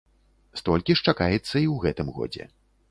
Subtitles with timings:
[0.61, 2.43] Столькі ж чакаецца і ў гэтым годзе.